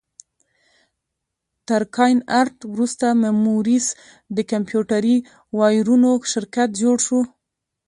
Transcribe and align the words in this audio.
تر 1.67 1.81
کاین 1.95 2.17
ارټ 2.41 2.57
وروسته 2.73 3.05
مموریکس 3.23 3.87
د 4.35 4.37
کمپیوټري 4.51 5.15
وایرونو 5.59 6.11
شرکت 6.33 6.69
جوړ 6.81 6.95
شو. 7.05 7.19